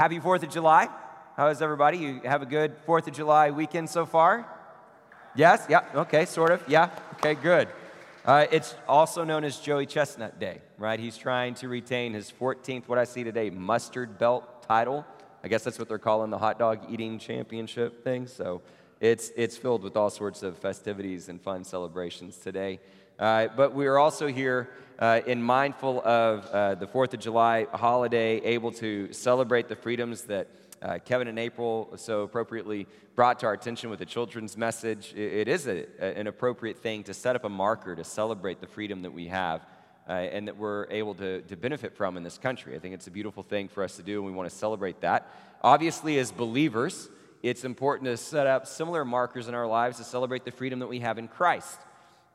[0.00, 0.88] happy 4th of July.
[1.36, 1.98] How is everybody?
[1.98, 4.48] You have a good 4th of July weekend so far?
[5.34, 5.66] Yes?
[5.68, 5.84] Yeah.
[5.94, 6.66] Okay, sort of.
[6.66, 6.88] Yeah.
[7.16, 7.68] Okay, good.
[8.24, 10.98] Uh, it's also known as Joey Chestnut Day, right?
[10.98, 15.04] He's trying to retain his 14th, what I see today, mustard belt title.
[15.44, 18.26] I guess that's what they're calling the hot dog eating championship thing.
[18.26, 18.62] So
[19.00, 22.80] it's, it's filled with all sorts of festivities and fun celebrations today.
[23.20, 27.66] Uh, but we are also here uh, in mindful of uh, the 4th of July
[27.70, 30.48] holiday, able to celebrate the freedoms that
[30.80, 35.12] uh, Kevin and April so appropriately brought to our attention with the children's message.
[35.12, 38.66] it, it is a, an appropriate thing to set up a marker to celebrate the
[38.66, 39.66] freedom that we have.
[40.08, 42.74] Uh, and that we're able to, to benefit from in this country.
[42.74, 45.02] I think it's a beautiful thing for us to do, and we want to celebrate
[45.02, 45.30] that.
[45.62, 47.08] Obviously, as believers,
[47.44, 50.88] it's important to set up similar markers in our lives to celebrate the freedom that
[50.88, 51.78] we have in Christ.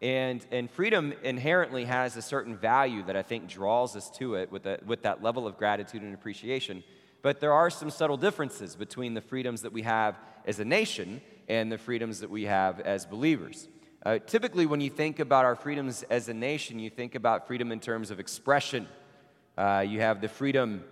[0.02, 4.52] And, and freedom inherently has a certain value that I think draws us to it
[4.52, 6.84] with, a, with that level of gratitude and appreciation.
[7.22, 11.22] But there are some subtle differences between the freedoms that we have as a nation
[11.48, 13.68] and the freedoms that we have as believers.
[14.06, 17.72] Uh, typically, when you think about our freedoms as a nation, you think about freedom
[17.72, 18.88] in terms of expression.
[19.58, 20.84] Uh, you have the freedom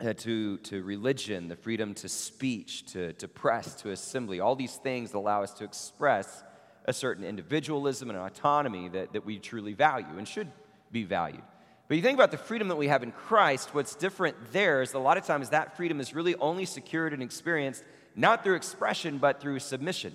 [0.00, 4.40] uh, to, to religion, the freedom to speech, to, to press, to assembly.
[4.40, 6.42] All these things allow us to express
[6.84, 10.50] a certain individualism and autonomy that, that we truly value and should
[10.90, 11.42] be valued.
[11.88, 14.94] But you think about the freedom that we have in Christ, what's different there is
[14.94, 17.82] a lot of times that freedom is really only secured and experienced
[18.14, 20.14] not through expression, but through submission.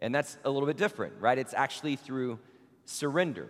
[0.00, 1.38] And that's a little bit different, right?
[1.38, 2.38] It's actually through
[2.84, 3.48] surrender.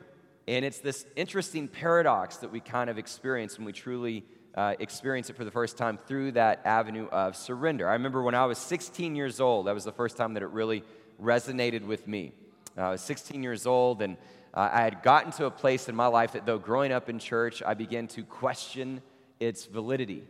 [0.49, 4.25] And it's this interesting paradox that we kind of experience when we truly
[4.57, 7.89] uh, experience it for the first time through that avenue of surrender.
[7.89, 10.51] I remember when I was 16 years old, that was the first time that it
[10.51, 10.83] really
[11.21, 12.33] resonated with me.
[12.77, 14.17] Uh, I was 16 years old, and
[14.55, 17.19] uh, I had gotten to a place in my life that, though growing up in
[17.19, 19.03] church, I began to question
[19.41, 20.25] its validity,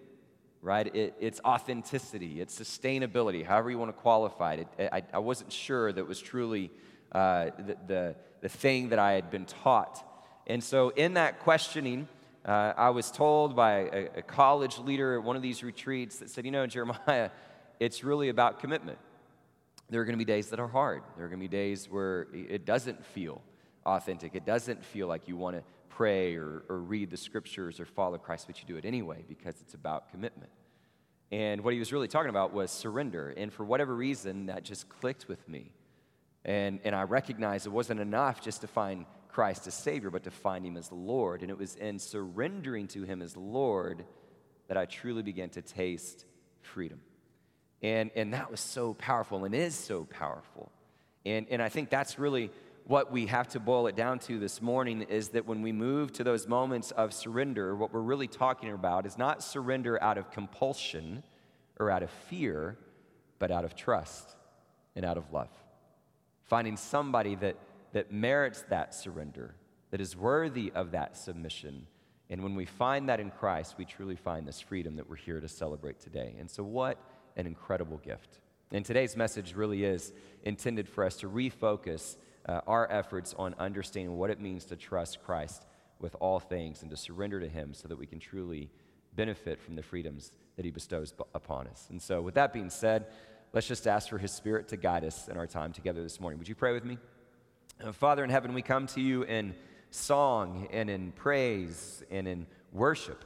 [0.62, 0.92] right?
[0.94, 4.68] It, its authenticity, its sustainability, however you want to qualify it.
[4.78, 6.70] it I, I, wasn't sure that was truly
[7.12, 10.04] uh, the, the, the, thing that I had been taught.
[10.46, 12.08] And so, in that questioning,
[12.44, 16.30] uh, I was told by a, a college leader at one of these retreats that
[16.30, 17.30] said, You know, Jeremiah,
[17.80, 18.98] it's really about commitment.
[19.88, 21.02] There are going to be days that are hard.
[21.16, 23.42] There are going to be days where it doesn't feel
[23.84, 24.34] authentic.
[24.34, 28.18] It doesn't feel like you want to pray or, or read the scriptures or follow
[28.18, 30.50] Christ, but you do it anyway because it's about commitment.
[31.32, 33.30] And what he was really talking about was surrender.
[33.36, 35.72] And for whatever reason, that just clicked with me.
[36.44, 40.30] And, and I recognized it wasn't enough just to find Christ as Savior, but to
[40.30, 41.42] find Him as Lord.
[41.42, 44.04] And it was in surrendering to Him as Lord
[44.68, 46.24] that I truly began to taste
[46.60, 47.00] freedom.
[47.82, 50.70] And, and that was so powerful and is so powerful.
[51.24, 52.50] And, and I think that's really
[52.86, 56.12] what we have to boil it down to this morning is that when we move
[56.12, 60.30] to those moments of surrender, what we're really talking about is not surrender out of
[60.30, 61.24] compulsion
[61.80, 62.78] or out of fear,
[63.40, 64.36] but out of trust
[64.94, 65.50] and out of love.
[66.44, 67.56] Finding somebody that,
[67.92, 69.56] that merits that surrender,
[69.90, 71.88] that is worthy of that submission.
[72.30, 75.40] And when we find that in Christ, we truly find this freedom that we're here
[75.40, 76.36] to celebrate today.
[76.38, 76.98] And so, what
[77.36, 78.40] an incredible gift.
[78.72, 82.16] And today's message really is intended for us to refocus
[82.46, 85.64] uh, our efforts on understanding what it means to trust Christ
[86.00, 88.70] with all things and to surrender to Him so that we can truly
[89.14, 91.86] benefit from the freedoms that He bestows b- upon us.
[91.90, 93.06] And so, with that being said,
[93.52, 96.38] let's just ask for His Spirit to guide us in our time together this morning.
[96.38, 96.98] Would you pray with me?
[97.82, 99.54] Uh, Father in heaven, we come to you in
[99.90, 103.24] song and in praise and in worship.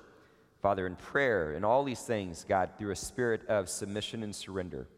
[0.61, 4.89] Father, in prayer and all these things, God, through a spirit of submission and surrender.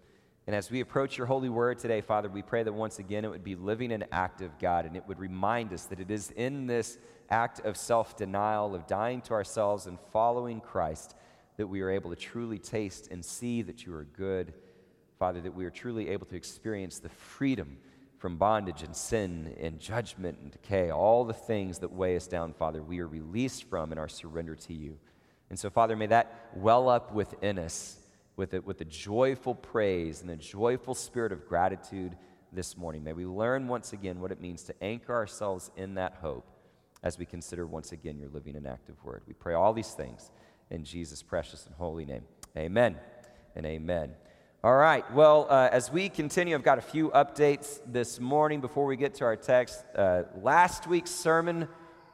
[0.46, 3.30] And as we approach your holy word today, Father, we pray that once again it
[3.30, 6.66] would be living and active, God, and it would remind us that it is in
[6.66, 6.98] this
[7.30, 11.14] act of self denial, of dying to ourselves and following Christ,
[11.58, 14.52] that we are able to truly taste and see that you are good.
[15.20, 17.76] Father, that we are truly able to experience the freedom
[18.18, 22.52] from bondage and sin and judgment and decay, all the things that weigh us down,
[22.52, 24.98] Father, we are released from in our surrender to you.
[25.52, 27.98] And so, Father, may that well up within us
[28.36, 32.16] with a, with a joyful praise and a joyful spirit of gratitude
[32.54, 33.04] this morning.
[33.04, 36.46] May we learn once again what it means to anchor ourselves in that hope
[37.02, 39.24] as we consider once again your living and active word.
[39.26, 40.30] We pray all these things
[40.70, 42.22] in Jesus' precious and holy name.
[42.56, 42.96] Amen
[43.54, 44.12] and amen.
[44.64, 48.86] All right, well, uh, as we continue, I've got a few updates this morning before
[48.86, 49.84] we get to our text.
[49.94, 51.68] Uh, last week's sermon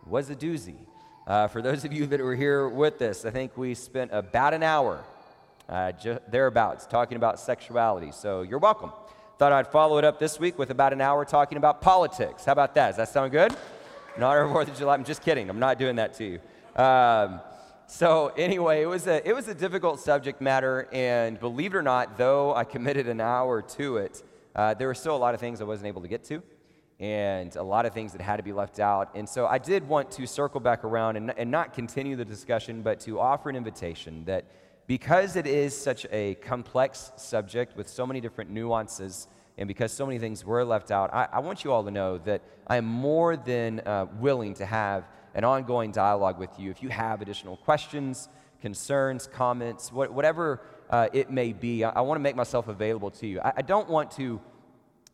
[0.05, 0.89] was a doozy.
[1.29, 4.55] Uh, for those of you that were here with us, I think we spent about
[4.55, 5.05] an hour
[5.69, 8.13] uh, ju- thereabouts talking about sexuality.
[8.13, 8.93] So you're welcome.
[9.37, 12.47] Thought I'd follow it up this week with about an hour talking about politics.
[12.47, 12.87] How about that?
[12.87, 13.55] Does that sound good?
[14.17, 14.95] In honor of 4th of July.
[14.95, 15.51] I'm just kidding.
[15.51, 16.83] I'm not doing that to you.
[16.83, 17.43] Um,
[17.87, 21.83] so anyway, it was a it was a difficult subject matter, and believe it or
[21.83, 24.23] not, though I committed an hour to it,
[24.57, 26.43] uh, there were still a lot of things I wasn't able to get to,
[27.01, 29.11] and a lot of things that had to be left out.
[29.15, 32.83] And so I did want to circle back around and, and not continue the discussion,
[32.83, 34.45] but to offer an invitation that
[34.89, 39.29] because it is such a complex subject with so many different nuances,
[39.59, 42.19] and because so many things were left out, I, I want you all to know
[42.19, 45.05] that I am more than uh, willing to have
[45.35, 46.71] an ongoing dialogue with you.
[46.71, 48.29] If you have additional questions,
[48.61, 53.11] concerns, comments, what, whatever uh, it may be, I, I want to make myself available
[53.13, 53.41] to you.
[53.41, 54.41] I, I don't want to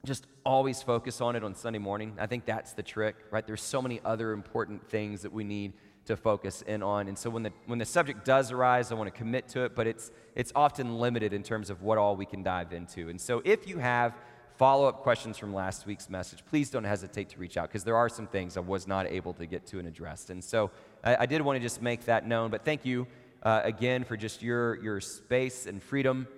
[0.05, 2.15] just always focus on it on Sunday morning.
[2.19, 3.47] I think that's the trick, right?
[3.47, 5.73] There's so many other important things that we need
[6.07, 7.09] to focus in on.
[7.09, 9.75] And so when the, when the subject does arise, I want to commit to it,
[9.75, 13.09] but it's, it's often limited in terms of what all we can dive into.
[13.09, 14.15] And so if you have
[14.57, 17.97] follow up questions from last week's message, please don't hesitate to reach out because there
[17.97, 20.31] are some things I was not able to get to and addressed.
[20.31, 20.71] And so
[21.03, 22.51] I, I did want to just make that known.
[22.51, 23.07] But thank you
[23.43, 26.29] uh, again for just your, your space and freedom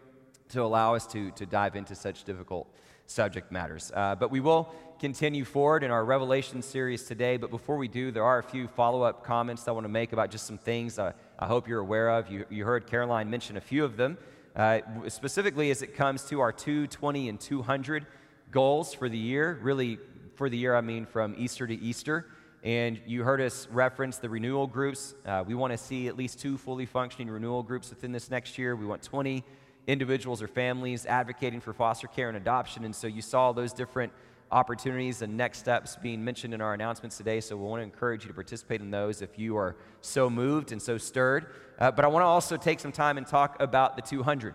[0.51, 2.69] to allow us to, to dive into such difficult
[3.07, 3.93] subject matters.
[3.95, 7.37] Uh, but we will continue forward in our Revelation series today.
[7.37, 10.13] But before we do, there are a few follow up comments I want to make
[10.13, 12.31] about just some things I, I hope you're aware of.
[12.31, 14.19] You, you heard Caroline mention a few of them
[14.57, 18.07] uh, specifically as it comes to our 220 and 200
[18.51, 19.59] goals for the year.
[19.63, 19.99] Really,
[20.35, 22.27] for the year, I mean from Easter to Easter.
[22.63, 25.15] And you heard us reference the renewal groups.
[25.25, 28.59] Uh, we want to see at least two fully functioning renewal groups within this next
[28.59, 28.75] year.
[28.75, 29.45] We want 20
[29.87, 32.85] individuals or families advocating for foster care and adoption.
[32.85, 34.13] And so you saw those different
[34.51, 37.41] opportunities and next steps being mentioned in our announcements today.
[37.41, 40.73] So we want to encourage you to participate in those if you are so moved
[40.73, 41.47] and so stirred.
[41.79, 44.55] Uh, but I want to also take some time and talk about the 200.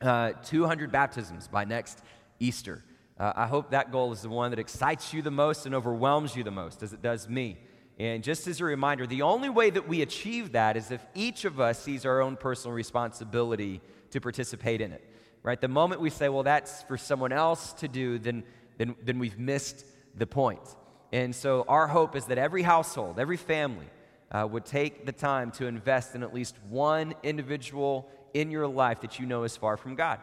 [0.00, 2.02] Uh, 200 baptisms by next
[2.38, 2.84] Easter.
[3.18, 6.36] Uh, I hope that goal is the one that excites you the most and overwhelms
[6.36, 7.56] you the most, as it does me.
[7.98, 11.44] And just as a reminder, the only way that we achieve that is if each
[11.44, 15.02] of us sees our own personal responsibility to participate in it.
[15.42, 15.60] Right?
[15.60, 18.44] The moment we say, well, that's for someone else to do, then
[18.78, 19.84] then, then we've missed
[20.14, 20.60] the point.
[21.12, 23.86] And so our hope is that every household, every family
[24.30, 29.00] uh, would take the time to invest in at least one individual in your life
[29.00, 30.20] that you know is far from God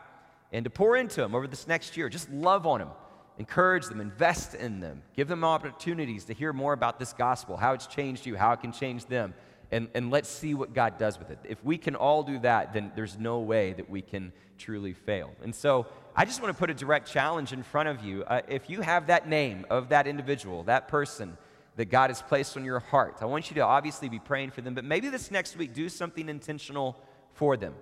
[0.52, 2.10] and to pour into them over this next year.
[2.10, 2.90] Just love on them,
[3.38, 7.74] encourage them, invest in them, give them opportunities to hear more about this gospel, how
[7.74, 9.34] it's changed you, how it can change them.
[9.72, 11.40] And, and let's see what God does with it.
[11.44, 15.32] If we can all do that, then there's no way that we can truly fail.
[15.42, 18.24] And so I just want to put a direct challenge in front of you.
[18.24, 21.38] Uh, if you have that name of that individual, that person
[21.76, 24.62] that God has placed on your heart, I want you to obviously be praying for
[24.62, 26.96] them, but maybe this next week do something intentional
[27.34, 27.74] for them.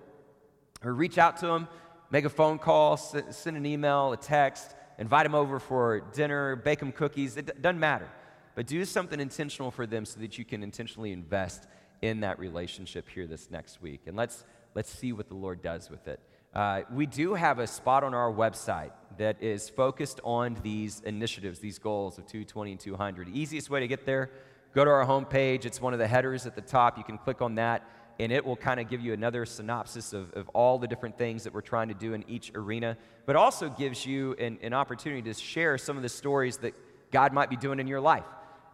[0.82, 1.68] Or reach out to them,
[2.10, 6.78] make a phone call, send an email, a text, invite them over for dinner, bake
[6.78, 7.36] them cookies.
[7.36, 8.08] It doesn't matter.
[8.54, 11.66] But do something intentional for them so that you can intentionally invest
[12.02, 14.02] in that relationship here this next week.
[14.06, 14.44] And let's,
[14.76, 16.20] let's see what the Lord does with it.
[16.54, 21.58] Uh, we do have a spot on our website that is focused on these initiatives,
[21.58, 23.28] these goals of 220 and 200.
[23.28, 24.30] easiest way to get there,
[24.72, 25.64] go to our homepage.
[25.64, 26.96] It's one of the headers at the top.
[26.96, 27.82] You can click on that,
[28.18, 31.44] and it will kind of give you another synopsis of, of all the different things
[31.44, 35.22] that we're trying to do in each arena, but also gives you an, an opportunity
[35.22, 36.74] to share some of the stories that
[37.10, 38.24] God might be doing in your life.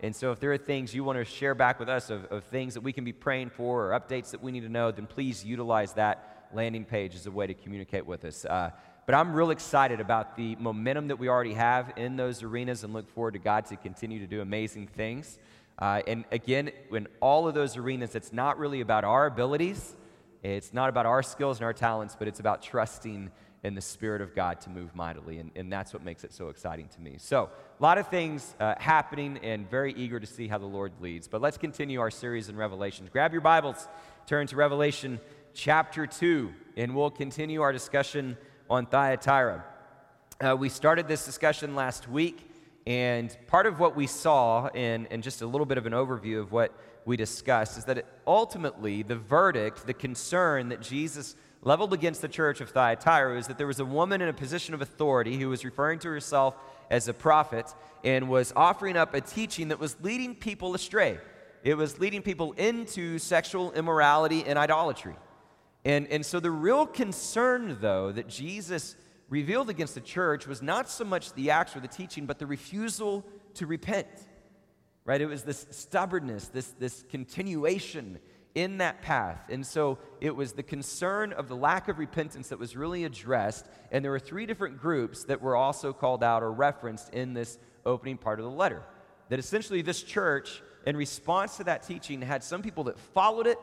[0.01, 2.45] And so, if there are things you want to share back with us of, of
[2.45, 5.07] things that we can be praying for or updates that we need to know, then
[5.07, 8.45] please utilize that landing page as a way to communicate with us.
[8.45, 8.71] Uh,
[9.07, 12.93] but I'm real excited about the momentum that we already have in those arenas and
[12.93, 15.39] look forward to God to continue to do amazing things.
[15.79, 19.97] Uh, and again, in all of those arenas, it's not really about our abilities,
[20.43, 23.31] it's not about our skills and our talents, but it's about trusting
[23.65, 25.39] in the Spirit of God to move mightily.
[25.39, 27.17] And, and that's what makes it so exciting to me.
[27.19, 30.93] So, a lot of things uh, happening and very eager to see how the Lord
[31.01, 31.29] leads.
[31.29, 33.09] But let's continue our series in Revelations.
[33.11, 33.89] Grab your Bibles,
[34.27, 35.21] turn to Revelation
[35.55, 38.37] chapter 2, and we'll continue our discussion
[38.71, 39.65] on Thyatira.
[40.41, 42.48] Uh, we started this discussion last week,
[42.89, 46.41] and part of what we saw, and, and just a little bit of an overview
[46.41, 46.73] of what
[47.05, 52.29] we discussed, is that it, ultimately the verdict, the concern that Jesus leveled against the
[52.29, 55.51] church of Thyatira is that there was a woman in a position of authority who
[55.51, 56.55] was referring to herself
[56.91, 57.67] as a prophet
[58.05, 61.19] and was offering up a teaching that was leading people astray.
[61.65, 65.17] It was leading people into sexual immorality and idolatry.
[65.85, 68.97] And, and so the real concern, though, that Jesus
[69.29, 72.47] revealed against the church was not so much the acts or the teaching, but the
[72.47, 74.09] refusal to repent.
[75.05, 75.21] Right?
[75.21, 78.19] It was this stubbornness, this, this continuation
[78.55, 79.41] in that path.
[79.49, 83.67] And so it was the concern of the lack of repentance that was really addressed.
[83.91, 87.59] And there were three different groups that were also called out or referenced in this
[87.87, 88.83] opening part of the letter.
[89.29, 93.59] That essentially this church, in response to that teaching, had some people that followed it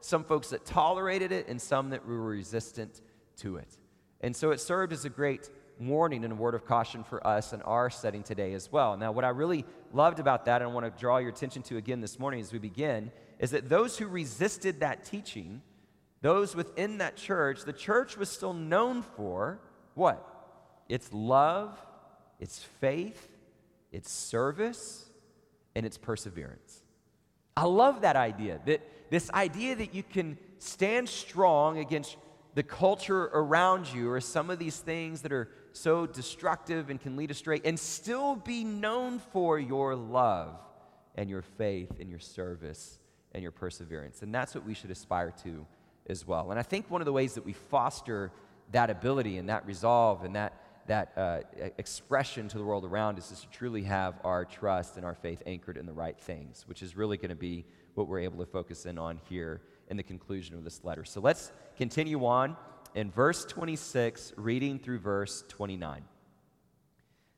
[0.00, 3.00] some folks that tolerated it, and some that were resistant
[3.38, 3.68] to it.
[4.20, 5.48] And so it served as a great
[5.80, 8.96] warning and a word of caution for us in our setting today as well.
[8.96, 11.76] Now, what I really loved about that, and I want to draw your attention to
[11.76, 15.62] again this morning as we begin, is that those who resisted that teaching,
[16.20, 19.60] those within that church, the church was still known for
[19.94, 20.24] what?
[20.88, 21.78] Its love,
[22.40, 23.28] its faith,
[23.92, 25.08] its service,
[25.76, 26.82] and its perseverance.
[27.56, 32.16] I love that idea, that this idea that you can stand strong against
[32.54, 37.16] the culture around you or some of these things that are so destructive and can
[37.16, 40.56] lead astray and still be known for your love
[41.14, 42.98] and your faith and your service
[43.32, 44.22] and your perseverance.
[44.22, 45.66] And that's what we should aspire to
[46.08, 46.50] as well.
[46.50, 48.32] And I think one of the ways that we foster
[48.72, 51.40] that ability and that resolve and that, that uh,
[51.78, 55.42] expression to the world around us is to truly have our trust and our faith
[55.46, 57.64] anchored in the right things, which is really going to be
[57.94, 61.04] what we're able to focus in on here in the conclusion of this letter.
[61.04, 62.56] So let's continue on
[62.94, 65.98] in verse 26, reading through verse 29.
[65.98, 66.04] It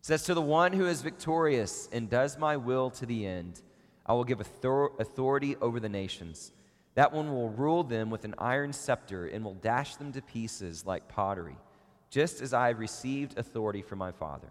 [0.01, 3.61] says, To the one who is victorious and does my will to the end,
[4.07, 6.53] I will give authority over the nations.
[6.95, 10.85] That one will rule them with an iron scepter and will dash them to pieces
[10.87, 11.57] like pottery,
[12.11, 14.49] just as I have received authority from my Father.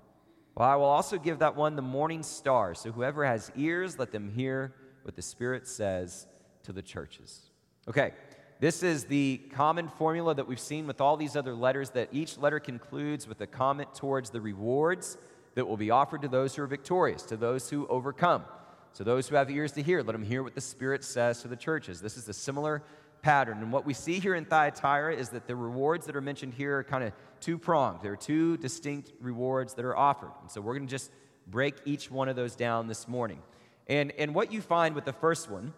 [0.56, 2.76] Well, I will also give that one the morning star.
[2.76, 6.28] So whoever has ears, let them hear what the Spirit says
[6.64, 7.49] to the churches.
[7.90, 8.12] Okay,
[8.60, 12.38] this is the common formula that we've seen with all these other letters that each
[12.38, 15.18] letter concludes with a comment towards the rewards
[15.56, 18.46] that will be offered to those who are victorious, to those who overcome.
[18.94, 21.48] So, those who have ears to hear, let them hear what the Spirit says to
[21.48, 22.00] the churches.
[22.00, 22.84] This is a similar
[23.24, 23.58] pattern.
[23.58, 26.78] And what we see here in Thyatira is that the rewards that are mentioned here
[26.78, 28.02] are kind of two pronged.
[28.04, 30.32] There are two distinct rewards that are offered.
[30.42, 31.10] And so, we're going to just
[31.48, 33.42] break each one of those down this morning.
[33.88, 35.74] And, and what you find with the first one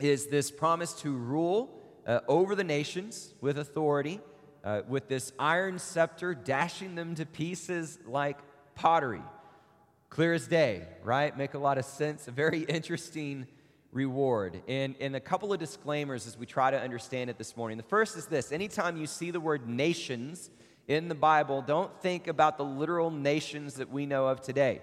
[0.00, 4.20] is this promise to rule uh, over the nations with authority,
[4.62, 8.38] uh, with this iron scepter, dashing them to pieces like
[8.74, 9.22] pottery.
[10.10, 11.36] Clear as day, right?
[11.36, 12.28] Make a lot of sense.
[12.28, 13.46] A very interesting
[13.92, 14.62] reward.
[14.68, 17.76] And, and a couple of disclaimers as we try to understand it this morning.
[17.76, 20.50] The first is this anytime you see the word nations
[20.88, 24.82] in the Bible, don't think about the literal nations that we know of today.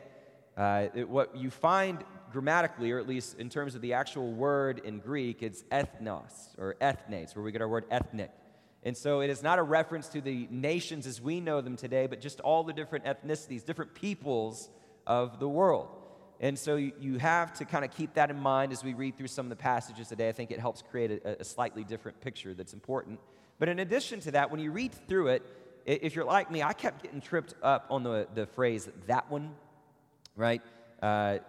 [0.58, 4.80] Uh, it, what you find grammatically, or at least in terms of the actual word
[4.80, 8.32] in Greek, it's ethnos or ethnes, where we get our word ethnic.
[8.84, 12.08] And so it is not a reference to the nations as we know them today,
[12.08, 14.70] but just all the different ethnicities, different peoples
[15.06, 15.90] of the world.
[16.40, 19.28] And so you have to kind of keep that in mind as we read through
[19.28, 20.28] some of the passages today.
[20.28, 23.20] I think it helps create a, a slightly different picture that's important.
[23.60, 25.44] But in addition to that, when you read through it,
[25.86, 29.54] if you're like me, I kept getting tripped up on the, the phrase that one,
[30.36, 30.64] right?
[31.00, 31.40] Uh,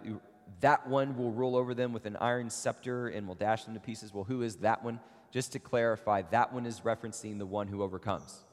[0.61, 3.79] that one will rule over them with an iron scepter and will dash them to
[3.79, 4.13] pieces.
[4.13, 4.99] Well, who is that one?
[5.31, 8.43] Just to clarify, that one is referencing the one who overcomes,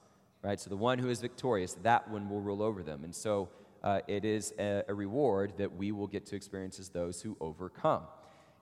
[0.42, 0.58] right?
[0.58, 3.04] So the one who is victorious, that one will rule over them.
[3.04, 3.50] And so
[3.82, 7.36] uh, it is a, a reward that we will get to experience as those who
[7.40, 8.02] overcome.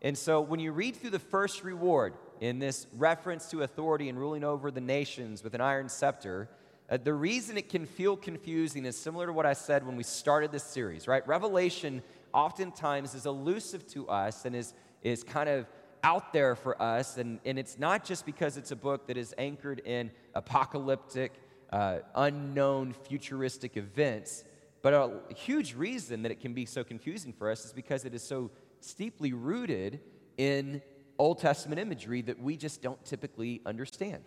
[0.02, 4.18] And so when you read through the first reward in this reference to authority and
[4.18, 6.49] ruling over the nations with an iron scepter,
[6.90, 10.04] uh, the reason it can feel confusing is similar to what I said when we
[10.04, 11.26] started this series, right?
[11.26, 15.66] Revelation oftentimes is elusive to us and is, is kind of
[16.02, 17.16] out there for us.
[17.16, 21.32] And, and it's not just because it's a book that is anchored in apocalyptic,
[21.73, 24.44] uh, unknown, futuristic events,
[24.82, 28.14] but a huge reason that it can be so confusing for us is because it
[28.14, 30.00] is so steeply rooted
[30.37, 30.80] in
[31.18, 34.23] Old Testament imagery that we just don't typically understand.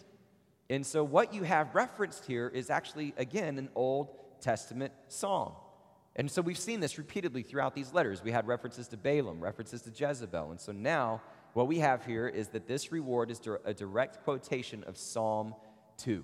[0.70, 4.10] And so, what you have referenced here is actually, again, an Old
[4.41, 5.55] Testament song.
[6.15, 8.24] And so we've seen this repeatedly throughout these letters.
[8.24, 10.51] We had references to Balaam, references to Jezebel.
[10.51, 11.22] And so now
[11.53, 15.56] what we have here is that this reward is a direct quotation of Psalm
[15.98, 16.24] 2.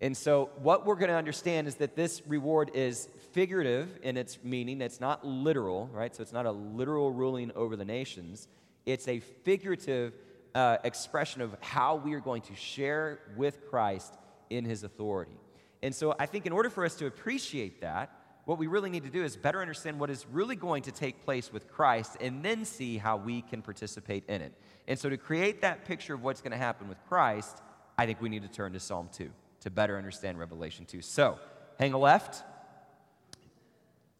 [0.00, 4.38] And so what we're going to understand is that this reward is figurative in its
[4.44, 4.80] meaning.
[4.80, 6.14] It's not literal, right?
[6.14, 8.48] So it's not a literal ruling over the nations.
[8.86, 10.14] It's a figurative
[10.54, 14.14] uh, expression of how we are going to share with Christ
[14.50, 15.36] in his authority.
[15.82, 18.10] And so I think in order for us to appreciate that,
[18.48, 21.22] what we really need to do is better understand what is really going to take
[21.22, 24.54] place with Christ and then see how we can participate in it.
[24.86, 27.60] And so, to create that picture of what's going to happen with Christ,
[27.98, 29.28] I think we need to turn to Psalm 2
[29.60, 31.02] to better understand Revelation 2.
[31.02, 31.38] So,
[31.78, 32.42] hang a left,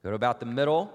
[0.02, 0.92] go to about the middle,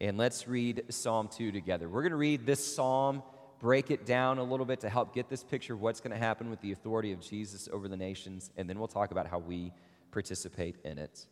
[0.00, 1.88] and let's read Psalm 2 together.
[1.88, 3.22] We're going to read this psalm,
[3.60, 6.18] break it down a little bit to help get this picture of what's going to
[6.18, 9.38] happen with the authority of Jesus over the nations, and then we'll talk about how
[9.38, 9.72] we
[10.10, 11.28] participate in it.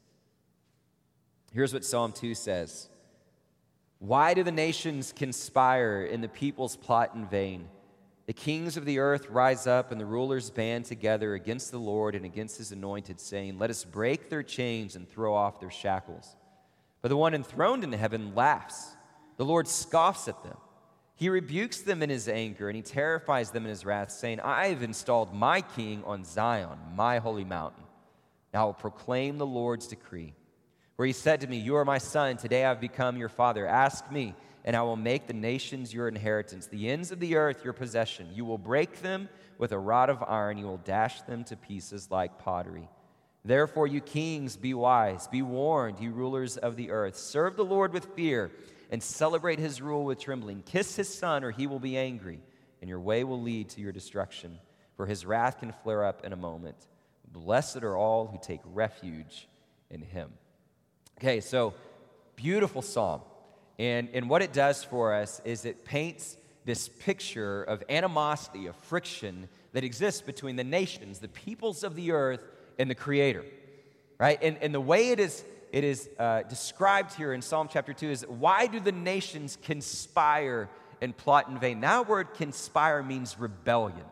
[1.54, 2.88] Here's what Psalm 2 says
[4.00, 7.68] Why do the nations conspire and the peoples plot in vain?
[8.26, 12.14] The kings of the earth rise up, and the rulers band together against the Lord
[12.14, 16.34] and against his anointed, saying, Let us break their chains and throw off their shackles.
[17.02, 18.96] But the one enthroned in heaven laughs.
[19.36, 20.56] The Lord scoffs at them.
[21.16, 24.68] He rebukes them in his anger, and he terrifies them in his wrath, saying, I
[24.68, 27.84] have installed my king on Zion, my holy mountain.
[28.52, 30.34] Now I will proclaim the Lord's decree.
[30.96, 33.66] Where he said to me, You are my son, today I have become your father.
[33.66, 34.34] Ask me
[34.64, 38.30] and I will make the nations your inheritance, the ends of the earth your possession.
[38.32, 42.10] You will break them with a rod of iron, you will dash them to pieces
[42.10, 42.88] like pottery.
[43.44, 47.16] Therefore, you kings, be wise, be warned, you rulers of the earth.
[47.16, 48.50] Serve the Lord with fear
[48.90, 50.62] and celebrate his rule with trembling.
[50.62, 52.40] Kiss his son, or he will be angry,
[52.80, 54.58] and your way will lead to your destruction,
[54.96, 56.76] for his wrath can flare up in a moment.
[57.30, 59.46] Blessed are all who take refuge
[59.90, 60.30] in him.
[61.24, 61.72] Okay, so
[62.36, 63.22] beautiful psalm.
[63.78, 68.76] And, and what it does for us is it paints this picture of animosity, of
[68.76, 72.44] friction that exists between the nations, the peoples of the earth,
[72.78, 73.42] and the Creator.
[74.18, 74.38] Right?
[74.42, 78.10] And, and the way it is, it is uh, described here in Psalm chapter 2
[78.10, 80.68] is why do the nations conspire
[81.00, 81.80] and plot in vain?
[81.80, 84.04] That word conspire means rebellion.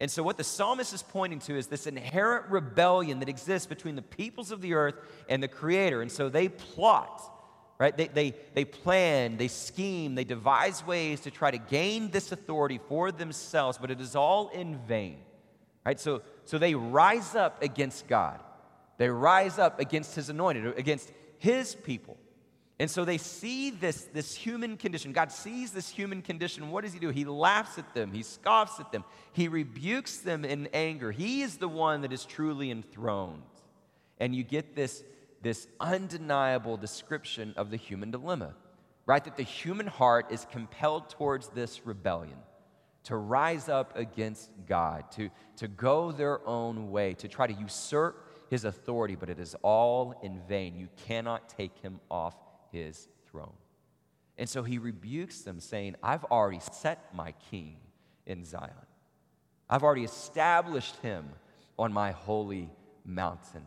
[0.00, 3.96] And so, what the psalmist is pointing to is this inherent rebellion that exists between
[3.96, 4.94] the peoples of the earth
[5.28, 6.00] and the Creator.
[6.00, 7.22] And so, they plot
[7.80, 7.96] right?
[7.96, 12.78] They, they, they plan, they scheme, they devise ways to try to gain this authority
[12.88, 15.16] for themselves, but it is all in vain,
[15.86, 15.98] right?
[15.98, 18.38] So, so they rise up against God.
[18.98, 22.18] They rise up against His anointed, against His people.
[22.80, 25.12] And so they see this, this human condition.
[25.12, 26.70] God sees this human condition.
[26.70, 27.10] What does He do?
[27.10, 31.12] He laughs at them, He scoffs at them, He rebukes them in anger.
[31.12, 33.42] He is the one that is truly enthroned.
[34.18, 35.04] And you get this
[35.42, 38.54] this undeniable description of the human dilemma,
[39.06, 39.24] right?
[39.24, 42.36] That the human heart is compelled towards this rebellion,
[43.04, 48.26] to rise up against God, to, to go their own way, to try to usurp
[48.50, 50.76] his authority, but it is all in vain.
[50.76, 52.34] You cannot take him off
[52.72, 53.52] his throne.
[54.38, 57.76] And so he rebukes them, saying, I've already set my king
[58.26, 58.70] in Zion.
[59.68, 61.28] I've already established him
[61.78, 62.70] on my holy
[63.04, 63.64] mountain.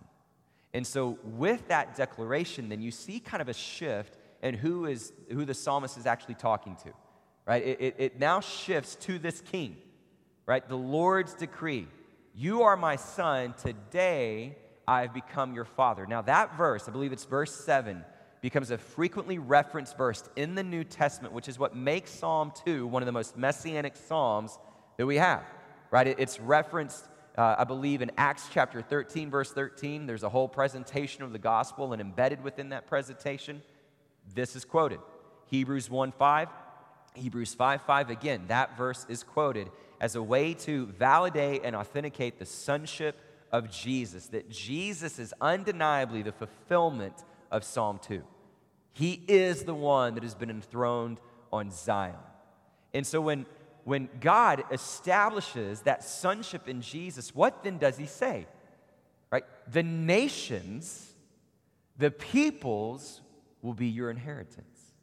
[0.73, 5.13] And so, with that declaration, then you see kind of a shift in who, is,
[5.31, 6.91] who the psalmist is actually talking to,
[7.45, 7.63] right?
[7.63, 9.77] It, it, it now shifts to this king,
[10.45, 10.67] right?
[10.67, 11.87] The Lord's decree
[12.35, 16.05] You are my son, today I've become your father.
[16.05, 18.03] Now, that verse, I believe it's verse 7,
[18.43, 22.85] becomes a frequently referenced verse in the New Testament, which is what makes Psalm 2
[22.85, 24.59] one of the most messianic psalms
[24.97, 25.45] that we have,
[25.91, 26.07] right?
[26.07, 31.23] It's referenced uh, I believe in Acts chapter 13, verse 13, there's a whole presentation
[31.23, 33.63] of the gospel, and embedded within that presentation,
[34.35, 34.99] this is quoted
[35.47, 36.49] Hebrews 1 5,
[37.15, 38.09] Hebrews 5 5.
[38.09, 43.17] Again, that verse is quoted as a way to validate and authenticate the sonship
[43.51, 47.23] of Jesus, that Jesus is undeniably the fulfillment
[47.53, 48.21] of Psalm 2.
[48.91, 51.21] He is the one that has been enthroned
[51.53, 52.15] on Zion.
[52.93, 53.45] And so when
[53.83, 58.47] when God establishes that sonship in Jesus, what then does he say?
[59.29, 59.43] Right?
[59.71, 61.13] The nations,
[61.97, 63.21] the peoples
[63.61, 64.93] will be your inheritance.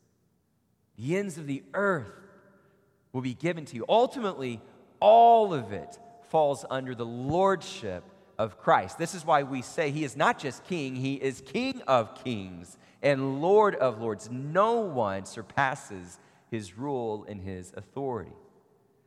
[0.97, 2.13] The ends of the earth
[3.13, 3.85] will be given to you.
[3.89, 4.61] Ultimately,
[4.99, 8.05] all of it falls under the lordship
[8.41, 8.97] of Christ.
[8.97, 12.79] This is why we say he is not just king, he is king of kings
[13.03, 14.31] and lord of lords.
[14.31, 16.19] No one surpasses
[16.51, 18.33] his rule and his authority.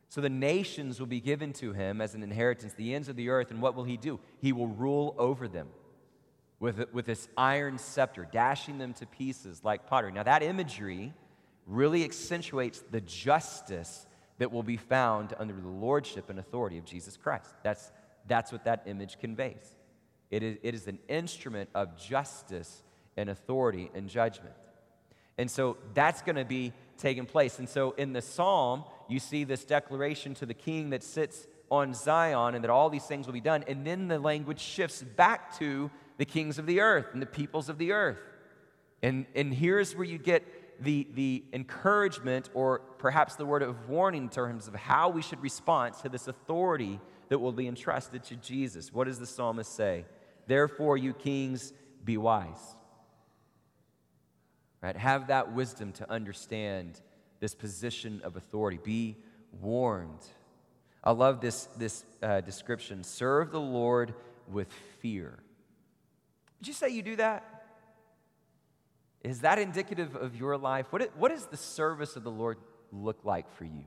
[0.08, 3.28] So the nations will be given to him as an inheritance, the ends of the
[3.28, 3.50] earth.
[3.50, 4.20] And what will he do?
[4.40, 5.66] He will rule over them
[6.60, 10.12] with, with this iron scepter, dashing them to pieces like pottery.
[10.12, 11.12] Now, that imagery
[11.66, 14.06] really accentuates the justice
[14.38, 17.50] that will be found under the lordship and authority of Jesus Christ.
[17.64, 17.90] That's,
[18.26, 19.76] that's what that image conveys.
[20.30, 22.82] It is, it is an instrument of justice
[23.16, 24.54] and authority and judgment.
[25.38, 27.58] And so that's going to be taking place.
[27.58, 31.92] And so in the psalm, you see this declaration to the king that sits on
[31.94, 33.64] Zion and that all these things will be done.
[33.66, 37.68] And then the language shifts back to the kings of the earth and the peoples
[37.68, 38.18] of the earth.
[39.02, 40.44] And, and here's where you get
[40.82, 45.42] the, the encouragement or perhaps the word of warning in terms of how we should
[45.42, 48.92] respond to this authority that will be entrusted to Jesus.
[48.92, 50.04] What does the psalmist say?
[50.46, 51.72] Therefore, you kings,
[52.04, 52.76] be wise.
[54.82, 54.96] Right?
[54.96, 57.00] Have that wisdom to understand
[57.40, 58.78] this position of authority.
[58.82, 59.16] Be
[59.60, 60.20] warned.
[61.02, 64.14] I love this, this uh, description serve the Lord
[64.48, 65.38] with fear.
[66.60, 67.66] Did you say you do that?
[69.22, 70.86] Is that indicative of your life?
[70.90, 72.58] What, what does the service of the Lord
[72.92, 73.84] look like for you?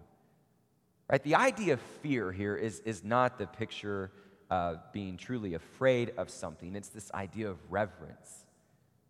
[1.10, 1.24] Right?
[1.24, 4.12] The idea of fear here is, is not the picture
[4.50, 8.46] of being truly afraid of something, it's this idea of reverence.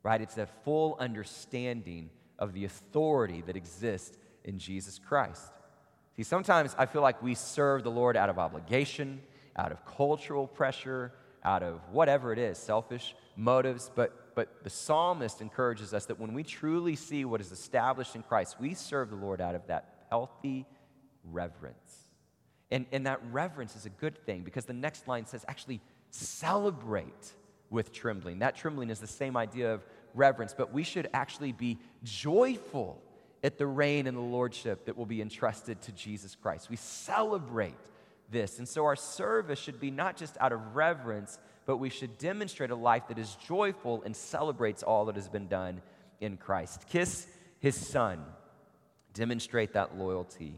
[0.03, 0.21] Right?
[0.21, 5.51] It's a full understanding of the authority that exists in Jesus Christ.
[6.15, 9.21] See, sometimes I feel like we serve the Lord out of obligation,
[9.55, 13.91] out of cultural pressure, out of whatever it is, selfish motives.
[13.93, 18.23] But, but the psalmist encourages us that when we truly see what is established in
[18.23, 20.65] Christ, we serve the Lord out of that healthy
[21.31, 22.09] reverence.
[22.69, 25.79] And, and that reverence is a good thing because the next line says, actually,
[26.11, 27.33] celebrate
[27.69, 28.39] with trembling.
[28.39, 33.01] That trembling is the same idea of reverence, but we should actually be joyful
[33.43, 36.69] at the reign and the lordship that will be entrusted to Jesus Christ.
[36.69, 37.75] We celebrate
[38.29, 38.57] this.
[38.59, 42.71] And so our service should be not just out of reverence, but we should demonstrate
[42.71, 45.81] a life that is joyful and celebrates all that has been done
[46.19, 46.85] in Christ.
[46.89, 47.27] Kiss
[47.59, 48.23] his son,
[49.13, 50.57] demonstrate that loyalty,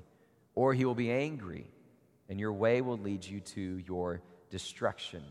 [0.55, 1.67] or he will be angry,
[2.27, 5.23] and your way will lead you to your destruction.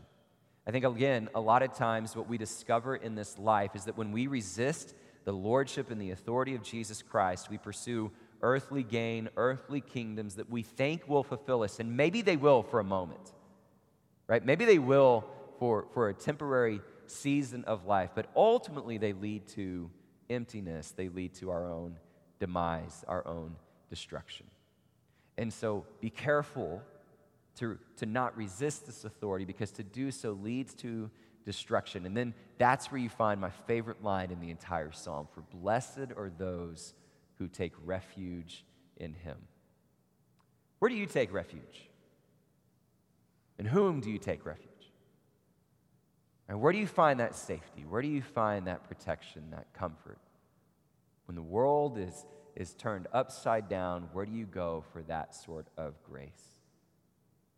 [0.67, 3.97] I think, again, a lot of times what we discover in this life is that
[3.97, 4.93] when we resist
[5.25, 10.49] the lordship and the authority of Jesus Christ, we pursue earthly gain, earthly kingdoms that
[10.49, 11.79] we think will fulfill us.
[11.79, 13.33] And maybe they will for a moment,
[14.27, 14.43] right?
[14.45, 15.25] Maybe they will
[15.59, 19.89] for, for a temporary season of life, but ultimately they lead to
[20.29, 20.91] emptiness.
[20.91, 21.97] They lead to our own
[22.39, 23.55] demise, our own
[23.89, 24.45] destruction.
[25.39, 26.83] And so be careful
[27.55, 31.09] to, to not resist this authority because to do so leads to
[31.45, 32.05] destruction.
[32.05, 36.11] And then that's where you find my favorite line in the entire psalm For blessed
[36.17, 36.93] are those
[37.37, 38.65] who take refuge
[38.97, 39.37] in him.
[40.79, 41.89] Where do you take refuge?
[43.57, 44.67] In whom do you take refuge?
[46.49, 47.85] And where do you find that safety?
[47.87, 50.19] Where do you find that protection, that comfort?
[51.27, 52.25] When the world is,
[52.59, 56.59] is turned upside down, where do you go for that sort of grace?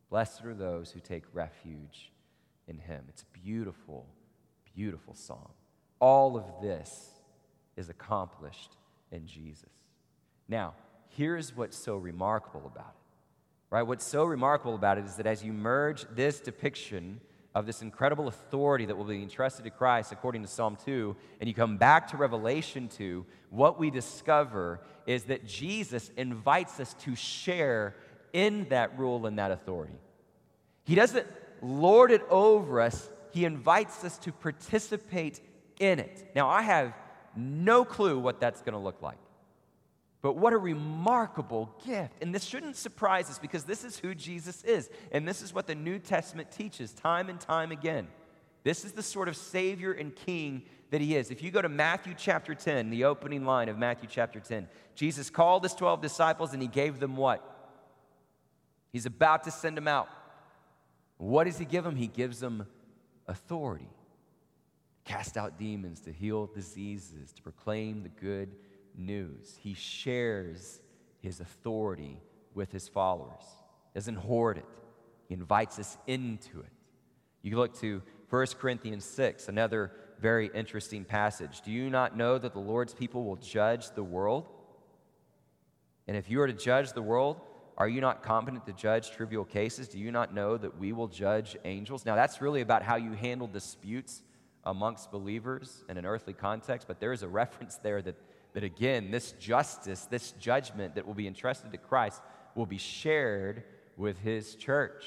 [0.10, 2.12] Blessed are those who take refuge
[2.68, 3.04] in him.
[3.10, 4.06] It's a beautiful,
[4.76, 5.50] beautiful psalm.
[6.00, 7.10] All of this
[7.76, 8.78] is accomplished
[9.12, 9.72] in Jesus.
[10.48, 10.76] Now,
[11.10, 13.02] here's what's so remarkable about it.
[13.72, 13.84] Right?
[13.84, 17.22] What's so remarkable about it is that as you merge this depiction
[17.54, 21.48] of this incredible authority that will be entrusted to Christ according to Psalm 2, and
[21.48, 27.16] you come back to Revelation 2, what we discover is that Jesus invites us to
[27.16, 27.96] share
[28.32, 30.00] in that rule and that authority.
[30.86, 31.28] He doesn't
[31.62, 35.42] lord it over us, He invites us to participate
[35.80, 36.32] in it.
[36.36, 36.94] Now, I have
[37.36, 39.18] no clue what that's going to look like.
[40.21, 42.13] But what a remarkable gift.
[42.21, 44.89] And this shouldn't surprise us because this is who Jesus is.
[45.12, 48.07] And this is what the New Testament teaches time and time again.
[48.63, 51.31] This is the sort of Savior and King that He is.
[51.31, 55.31] If you go to Matthew chapter 10, the opening line of Matthew chapter 10, Jesus
[55.31, 57.47] called His 12 disciples and He gave them what?
[58.91, 60.10] He's about to send them out.
[61.17, 61.95] What does he give them?
[61.95, 62.67] He gives them
[63.27, 63.89] authority.
[65.05, 68.49] Cast out demons, to heal diseases, to proclaim the good
[68.97, 69.58] news.
[69.60, 70.82] He shares
[71.19, 72.21] his authority
[72.54, 73.43] with his followers.
[73.93, 74.65] Doesn't hoard it.
[75.27, 76.71] He invites us into it.
[77.41, 81.62] You look to 1 Corinthians 6, another very interesting passage.
[81.62, 84.47] Do you not know that the Lord's people will judge the world?
[86.08, 87.41] And if you are to judge the world,
[87.77, 89.88] are you not competent to judge trivial cases?
[89.88, 92.06] Do you not know that we will judge angels?
[92.06, 94.21] Now, that's really about how you handle disputes
[94.63, 98.15] amongst believers in an earthly context, but there is a reference there that,
[98.54, 102.22] that again, this justice, this judgment that will be entrusted to Christ
[102.56, 103.64] will be shared
[103.98, 105.04] with his church.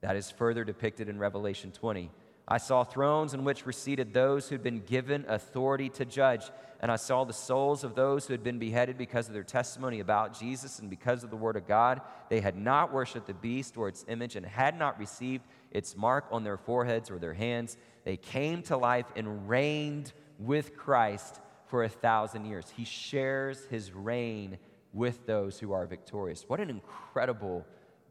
[0.00, 2.10] That is further depicted in Revelation 20.
[2.50, 6.50] I saw thrones in which were seated those who'd been given authority to judge.
[6.80, 10.00] And I saw the souls of those who had been beheaded because of their testimony
[10.00, 12.00] about Jesus and because of the word of God.
[12.30, 16.24] They had not worshiped the beast or its image and had not received its mark
[16.30, 17.76] on their foreheads or their hands.
[18.04, 22.72] They came to life and reigned with Christ for a thousand years.
[22.76, 24.58] He shares his reign
[24.92, 26.44] with those who are victorious.
[26.48, 27.66] What an incredible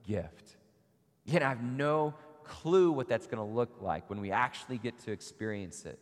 [0.05, 0.55] gift.
[1.25, 4.97] Yet I have no clue what that's going to look like when we actually get
[4.99, 5.99] to experience it.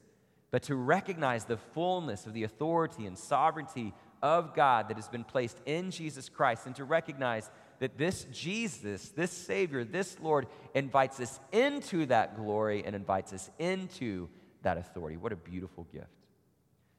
[0.51, 5.23] But to recognize the fullness of the authority and sovereignty of God that has been
[5.23, 11.19] placed in Jesus Christ, and to recognize that this Jesus, this Savior, this Lord invites
[11.19, 14.29] us into that glory and invites us into
[14.61, 15.17] that authority.
[15.17, 16.07] What a beautiful gift.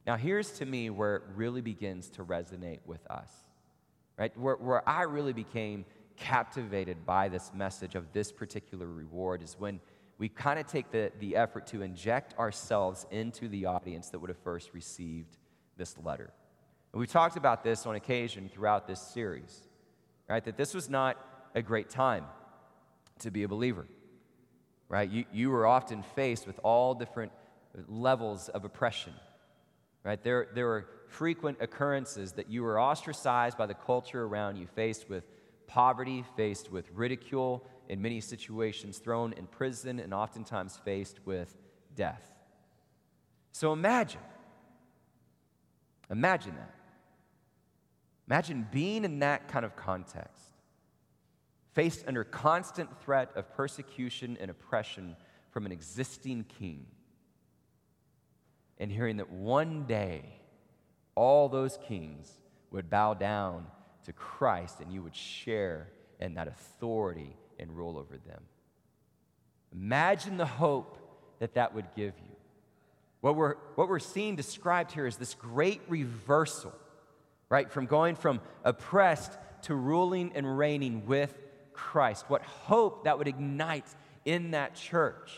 [0.07, 3.29] Now, here's to me where it really begins to resonate with us,
[4.17, 4.35] right?
[4.37, 5.83] Where, where I really became
[6.15, 9.81] captivated by this message of this particular reward is when
[10.17, 14.29] we kind of take the, the effort to inject ourselves into the audience that would
[14.29, 15.37] have first received
[15.75, 16.31] this letter.
[16.93, 19.61] And we've talked about this on occasion throughout this series.
[20.27, 20.43] right?
[20.43, 21.17] That this was not
[21.53, 22.25] a great time
[23.19, 23.85] to be a believer,
[24.89, 25.09] right?
[25.09, 27.31] You, you were often faced with all different
[27.87, 29.13] levels of oppression,
[30.07, 30.23] right?
[30.23, 35.09] There, there were frequent occurrences that you were ostracized by the culture around you, faced
[35.09, 35.25] with
[35.67, 41.53] poverty, faced with ridicule, in many situations, thrown in prison, and oftentimes faced with
[41.93, 42.21] death.
[43.51, 44.21] So imagine,
[46.09, 46.73] imagine that.
[48.27, 50.53] Imagine being in that kind of context,
[51.73, 55.17] faced under constant threat of persecution and oppression
[55.51, 56.85] from an existing king,
[58.79, 60.23] and hearing that one day
[61.15, 62.31] all those kings
[62.71, 63.65] would bow down
[64.05, 68.41] to Christ and you would share in that authority and rule over them.
[69.73, 70.97] Imagine the hope
[71.39, 72.35] that that would give you.
[73.21, 76.73] What we're, what we're seeing described here is this great reversal,
[77.49, 77.69] right?
[77.71, 79.31] From going from oppressed
[79.63, 81.33] to ruling and reigning with
[81.73, 82.25] Christ.
[82.27, 83.87] What hope that would ignite
[84.23, 85.31] in that church.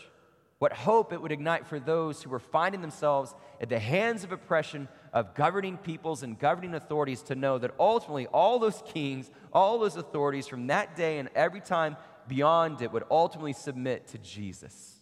[0.60, 4.30] What hope it would ignite for those who were finding themselves at the hands of
[4.30, 9.78] oppression of governing peoples and governing authorities to know that ultimately all those kings, all
[9.78, 11.96] those authorities from that day and every time
[12.28, 14.96] beyond it would ultimately submit to Jesus.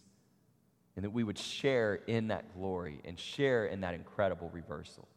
[0.95, 5.09] And that we would share in that glory and share in that incredible reversal.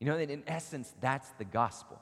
[0.00, 2.00] You know, in essence, that's the gospel,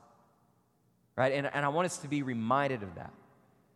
[1.17, 1.33] right?
[1.33, 3.13] And, and I want us to be reminded of that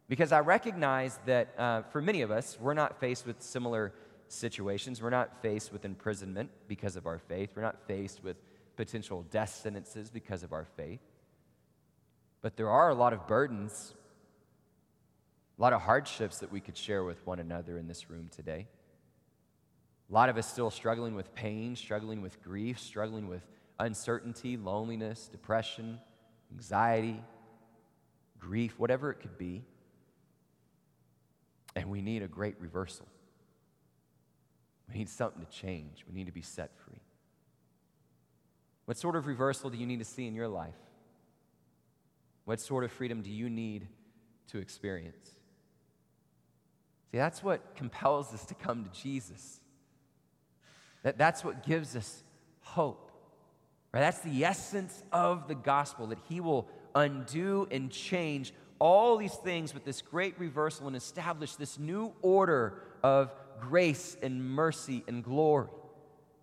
[0.09, 3.93] because I recognize that uh, for many of us, we're not faced with similar
[4.29, 5.03] situations.
[5.03, 7.51] We're not faced with imprisonment because of our faith.
[7.55, 8.37] We're not faced with
[8.77, 11.01] potential death sentences because of our faith.
[12.41, 13.95] But there are a lot of burdens
[15.59, 18.67] a lot of hardships that we could share with one another in this room today.
[20.09, 23.43] A lot of us still struggling with pain, struggling with grief, struggling with
[23.81, 25.99] uncertainty, loneliness, depression,
[26.53, 27.21] anxiety,
[28.39, 29.65] grief, whatever it could be.
[31.79, 33.07] And we need a great reversal.
[34.89, 36.05] We need something to change.
[36.09, 37.01] We need to be set free.
[38.87, 40.75] What sort of reversal do you need to see in your life?
[42.47, 43.87] What sort of freedom do you need
[44.49, 45.29] to experience?
[47.13, 49.61] See, that's what compels us to come to Jesus.
[51.03, 52.23] That, that's what gives us
[52.61, 53.13] hope.
[53.93, 54.01] Right?
[54.01, 59.75] That's the essence of the gospel, that he will undo and change all these things
[59.75, 65.69] with this great reversal and establish this new order of grace and mercy and glory.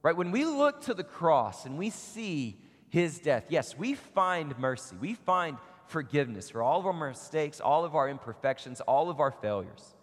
[0.04, 0.15] Right?
[0.15, 2.58] When we look to the cross and we see
[2.89, 4.95] his death, yes, we find mercy.
[5.00, 9.32] We find forgiveness for all of our mistakes, all of our imperfections, all of our
[9.32, 9.95] failures.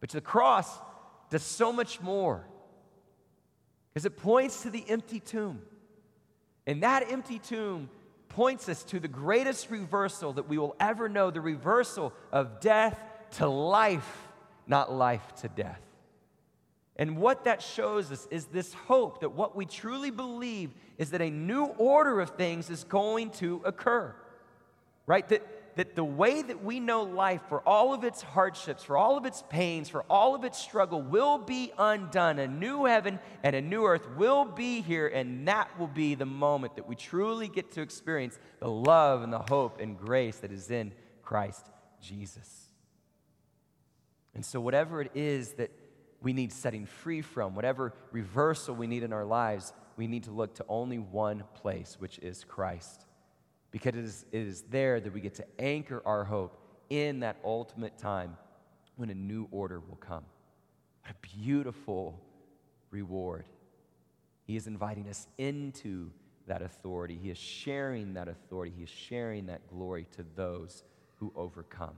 [0.00, 0.68] But the cross
[1.30, 2.44] does so much more
[3.92, 5.62] because it points to the empty tomb.
[6.66, 7.88] And that empty tomb
[8.34, 12.98] points us to the greatest reversal that we will ever know the reversal of death
[13.32, 14.28] to life,
[14.66, 15.80] not life to death.
[16.96, 21.22] And what that shows us is this hope that what we truly believe is that
[21.22, 24.14] a new order of things is going to occur,
[25.06, 25.28] right?
[25.28, 25.42] That
[25.76, 29.24] that the way that we know life, for all of its hardships, for all of
[29.24, 32.38] its pains, for all of its struggle, will be undone.
[32.38, 36.26] A new heaven and a new earth will be here, and that will be the
[36.26, 40.52] moment that we truly get to experience the love and the hope and grace that
[40.52, 42.66] is in Christ Jesus.
[44.34, 45.70] And so, whatever it is that
[46.22, 50.30] we need setting free from, whatever reversal we need in our lives, we need to
[50.30, 53.04] look to only one place, which is Christ
[53.72, 56.56] because it is, it is there that we get to anchor our hope
[56.90, 58.36] in that ultimate time
[58.96, 60.24] when a new order will come.
[61.02, 62.20] What a beautiful
[62.90, 63.46] reward.
[64.44, 66.10] He is inviting us into
[66.46, 67.18] that authority.
[67.20, 68.72] He is sharing that authority.
[68.76, 70.84] He is sharing that glory to those
[71.16, 71.94] who overcome.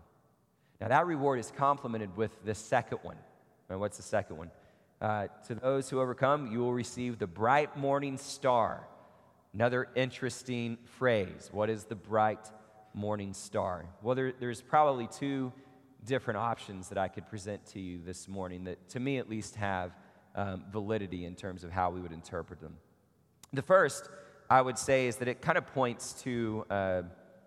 [0.81, 3.17] Now, that reward is complemented with the second one.
[3.69, 4.51] And what's the second one?
[5.01, 8.87] Uh, to those who overcome, you will receive the bright morning star.
[9.55, 12.51] Another interesting phrase what is the bright
[12.93, 13.87] morning star?
[14.03, 15.53] Well, there, there's probably two
[16.05, 19.55] different options that I could present to you this morning that, to me at least,
[19.55, 19.93] have
[20.35, 22.75] um, validity in terms of how we would interpret them.
[23.53, 24.09] The first,
[24.51, 27.03] I would say, is that it kind of points to uh,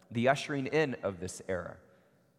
[0.09, 1.75] the ushering in of this era,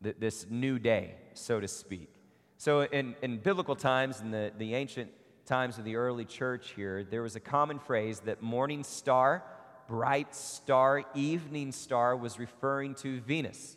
[0.03, 2.15] th- this new day, so to speak.
[2.57, 5.11] So, in, in biblical times, in the, the ancient
[5.45, 9.43] times of the early church here, there was a common phrase that morning star
[9.89, 13.77] bright star, evening star, was referring to Venus.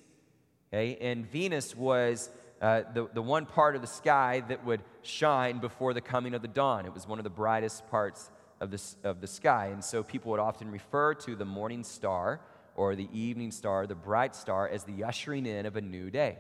[0.72, 0.98] Okay?
[1.02, 2.30] And Venus was
[2.62, 6.42] uh, the, the one part of the sky that would shine before the coming of
[6.42, 6.86] the dawn.
[6.86, 9.68] It was one of the brightest parts of the, of the sky.
[9.68, 12.42] And so people would often refer to the morning star
[12.76, 16.38] or the evening star, the bright star, as the ushering in of a new day.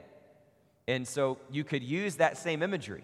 [0.87, 3.03] And so you could use that same imagery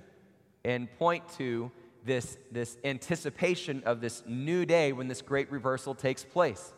[0.63, 1.71] and point to
[2.07, 6.73] this, this anticipation of this new day when this great reversal takes place,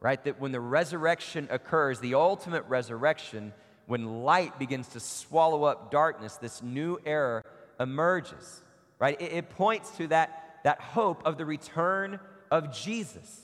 [0.00, 0.22] right?
[0.22, 3.52] That when the resurrection occurs, the ultimate resurrection,
[3.86, 7.42] when light begins to swallow up darkness, this new era
[7.80, 8.62] emerges,
[9.00, 9.20] right?
[9.20, 12.20] It, it points to that, that hope of the return
[12.50, 13.40] of Jesus.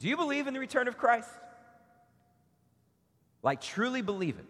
[0.00, 1.30] Do you believe in the return of Christ?
[3.42, 4.46] Like, truly believe it.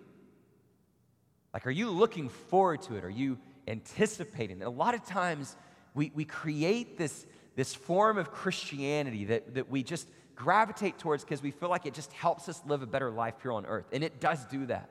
[1.53, 3.05] Like, are you looking forward to it?
[3.05, 4.65] Are you anticipating it?
[4.65, 5.57] A lot of times
[5.95, 7.27] we, we create this,
[7.57, 11.95] this form of Christianity that, that we just gravitate towards because we feel like it
[11.95, 13.87] just helps us live a better life here on earth.
[13.93, 14.91] And it does do that.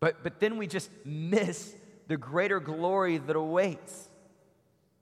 [0.00, 1.74] But, but then we just miss
[2.08, 4.08] the greater glory that awaits,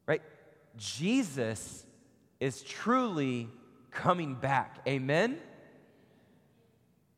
[0.06, 0.22] right?
[0.76, 1.84] Jesus
[2.40, 3.48] is truly
[3.90, 4.78] coming back.
[4.86, 5.38] Amen?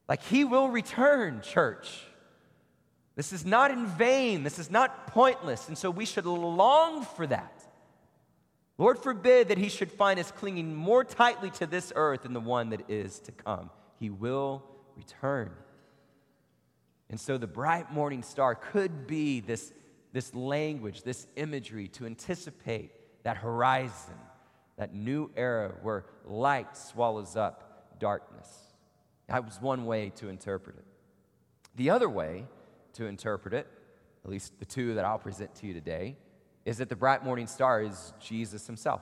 [0.08, 2.02] Like he will return, church.
[3.16, 4.44] This is not in vain.
[4.44, 5.68] This is not pointless.
[5.68, 7.66] And so we should long for that.
[8.78, 12.40] Lord forbid that he should find us clinging more tightly to this earth than the
[12.40, 13.70] one that is to come.
[13.98, 14.62] He will
[14.96, 15.50] return.
[17.08, 19.72] And so the bright morning star could be this,
[20.12, 22.90] this language, this imagery to anticipate
[23.22, 24.14] that horizon,
[24.76, 28.48] that new era where light swallows up darkness.
[29.28, 30.84] That was one way to interpret it.
[31.76, 32.44] The other way
[32.96, 33.66] to interpret it,
[34.24, 36.16] at least the two that I'll present to you today,
[36.64, 39.00] is that the bright morning star is Jesus himself.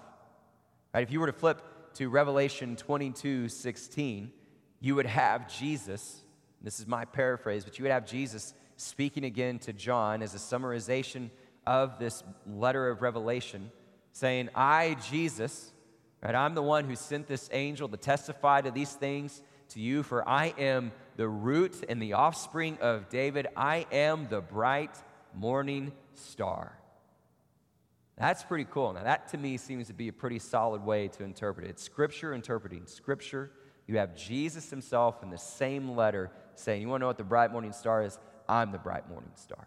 [0.92, 1.02] Right?
[1.02, 1.62] If you were to flip
[1.94, 4.32] to Revelation 22 16,
[4.80, 6.20] you would have Jesus,
[6.60, 10.38] this is my paraphrase, but you would have Jesus speaking again to John as a
[10.38, 11.30] summarization
[11.66, 13.70] of this letter of Revelation,
[14.12, 15.72] saying, I, Jesus,
[16.22, 20.02] right, I'm the one who sent this angel to testify to these things to you,
[20.02, 23.46] for I am the root and the offspring of David.
[23.56, 24.96] I am the bright
[25.34, 26.78] morning star.
[28.16, 28.92] That's pretty cool.
[28.92, 31.70] Now, that to me seems to be a pretty solid way to interpret it.
[31.70, 33.50] It's Scripture interpreting Scripture.
[33.86, 37.24] You have Jesus himself in the same letter saying, You want to know what the
[37.24, 38.18] bright morning star is?
[38.48, 39.66] I'm the bright morning star.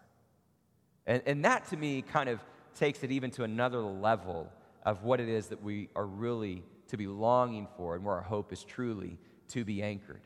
[1.06, 2.40] And, and that to me kind of
[2.74, 4.50] takes it even to another level
[4.84, 8.22] of what it is that we are really to be longing for and where our
[8.22, 10.22] hope is truly to be anchored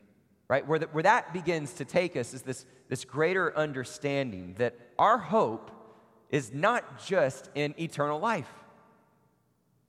[0.53, 0.67] right?
[0.67, 5.17] Where, the, where that begins to take us is this, this greater understanding that our
[5.17, 5.71] hope
[6.29, 8.49] is not just in eternal life,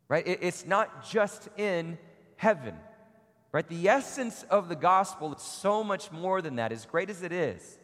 [0.09, 0.27] right?
[0.27, 1.99] It, it's not just in
[2.37, 2.75] heaven,
[3.53, 3.69] right?
[3.69, 7.33] The essence of the gospel is so much more than that, as great as it
[7.33, 7.79] is,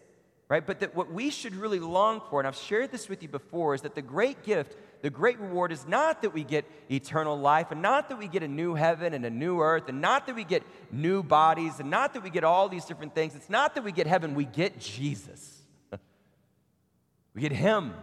[0.49, 0.67] right?
[0.67, 3.75] But that what we should really long for, and I've shared this with you before,
[3.75, 7.71] is that the great gift the great reward is not that we get eternal life,
[7.71, 10.35] and not that we get a new heaven and a new earth, and not that
[10.35, 13.35] we get new bodies, and not that we get all these different things.
[13.35, 15.63] It's not that we get heaven, we get Jesus.
[17.35, 17.95] we get Him.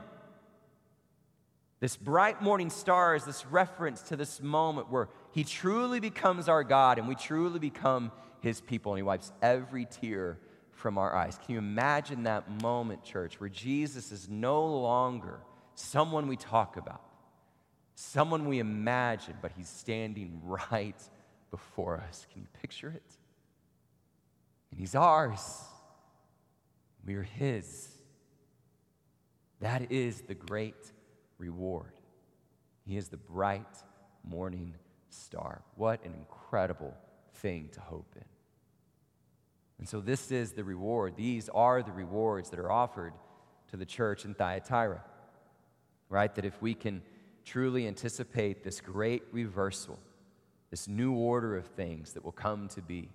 [1.79, 6.63] This bright morning star is this reference to this moment where He truly becomes our
[6.63, 10.39] God and we truly become His people, and He wipes every tear
[10.71, 11.38] from our eyes.
[11.43, 15.41] Can you imagine that moment, church, where Jesus is no longer
[15.77, 17.01] someone we talk about,
[17.95, 20.99] someone we imagine, but he's standing right
[21.51, 22.25] before us.
[22.31, 23.17] Can you picture it?
[24.71, 25.61] And he's ours.
[27.05, 27.89] We are his.
[29.61, 30.91] That is the great
[31.37, 31.93] reward.
[32.85, 33.65] He is the bright
[34.23, 34.75] morning
[35.09, 35.61] star.
[35.75, 36.93] What an incredible
[37.35, 38.25] thing to hope in.
[39.79, 41.15] And so, this is the reward.
[41.15, 43.13] These are the rewards that are offered
[43.69, 45.03] to the church in Thyatira
[46.10, 46.34] right?
[46.36, 47.02] That if we can
[47.46, 50.00] truly anticipate this great reversal,
[50.70, 53.10] this new order of things that will come to be,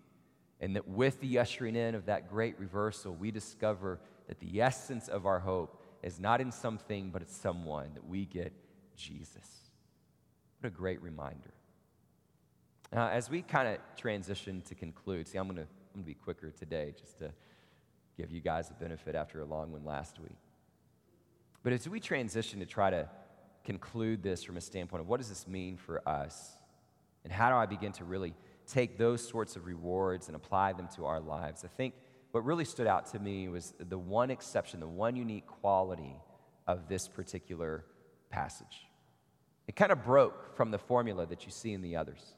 [0.61, 5.09] and that with the ushering in of that great reversal, we discover that the essence
[5.09, 8.53] of our hope is not in something, but it's someone, that we get
[8.97, 9.71] Jesus.
[10.61, 11.53] What a great reminder.
[12.93, 16.95] Now, as we kind of transition to conclude, see, I'm going to be quicker today
[16.99, 17.33] just to
[18.17, 20.37] give you guys a benefit after a long one last week.
[21.63, 23.09] But as we transition to try to
[23.65, 26.57] conclude this from a standpoint of what does this mean for us,
[27.25, 28.35] and how do I begin to really
[28.67, 31.95] take those sorts of rewards and apply them to our lives, I think
[32.33, 36.17] what really stood out to me was the one exception, the one unique quality
[36.67, 37.85] of this particular
[38.31, 38.89] passage.
[39.69, 42.35] It kind of broke from the formula that you see in the others.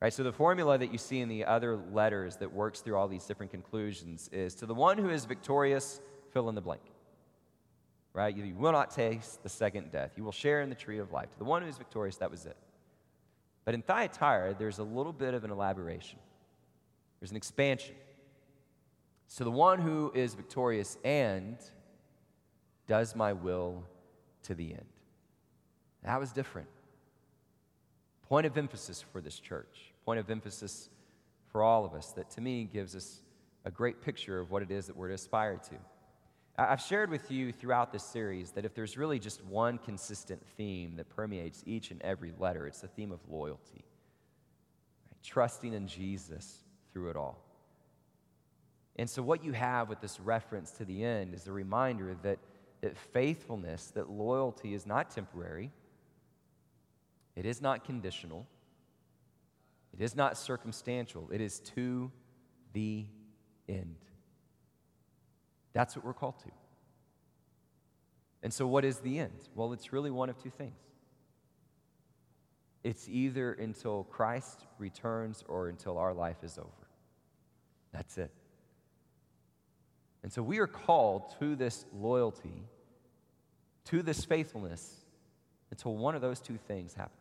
[0.00, 0.12] Right?
[0.12, 3.24] So the formula that you see in the other letters that works through all these
[3.24, 6.00] different conclusions is to the one who is victorious,
[6.32, 6.82] fill in the blank
[8.14, 8.36] right?
[8.36, 10.12] You will not taste the second death.
[10.16, 11.30] You will share in the tree of life.
[11.30, 12.56] To the one who is victorious, that was it.
[13.64, 16.18] But in Thyatira, there's a little bit of an elaboration.
[17.20, 17.94] there's an expansion.
[19.28, 21.56] So the one who is victorious and
[22.86, 23.84] does my will
[24.42, 24.84] to the end.
[26.02, 26.68] That was different.
[28.28, 30.90] Point of emphasis for this church, point of emphasis
[31.50, 33.22] for all of us that to me gives us
[33.64, 35.76] a great picture of what it is that we're to aspire to.
[36.58, 40.96] I've shared with you throughout this series that if there's really just one consistent theme
[40.96, 43.84] that permeates each and every letter, it's the theme of loyalty.
[45.06, 45.22] Right?
[45.22, 46.58] Trusting in Jesus
[46.92, 47.42] through it all.
[48.96, 52.38] And so, what you have with this reference to the end is a reminder that,
[52.82, 55.70] that faithfulness, that loyalty is not temporary,
[57.34, 58.46] it is not conditional,
[59.94, 62.12] it is not circumstantial, it is to
[62.74, 63.06] the
[63.66, 63.96] end.
[65.72, 66.50] That's what we're called to.
[68.42, 69.48] And so, what is the end?
[69.54, 70.74] Well, it's really one of two things.
[72.82, 76.68] It's either until Christ returns or until our life is over.
[77.92, 78.32] That's it.
[80.22, 82.64] And so we are called to this loyalty,
[83.86, 85.04] to this faithfulness,
[85.70, 87.18] until one of those two things happens.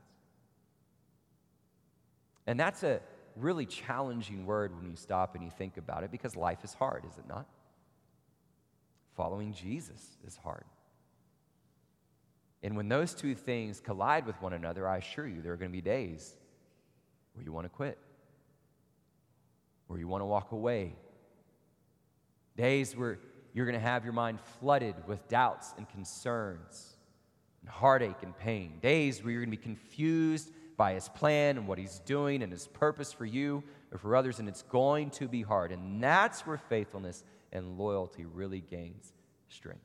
[2.47, 2.99] And that's a
[3.35, 7.05] really challenging word when you stop and you think about it because life is hard,
[7.05, 7.47] is it not?
[9.15, 10.65] Following Jesus is hard.
[12.63, 15.71] And when those two things collide with one another, I assure you there are going
[15.71, 16.35] to be days
[17.33, 17.97] where you want to quit,
[19.87, 20.93] where you want to walk away,
[22.57, 23.17] Days where
[23.53, 26.95] you're going to have your mind flooded with doubts and concerns
[27.61, 28.73] and heartache and pain.
[28.81, 32.51] Days where you're going to be confused by his plan and what he's doing and
[32.51, 35.71] his purpose for you or for others, and it's going to be hard.
[35.71, 39.13] And that's where faithfulness and loyalty really gains
[39.49, 39.81] strength.